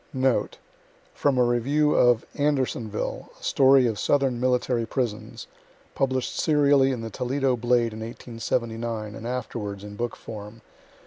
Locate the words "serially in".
6.39-7.01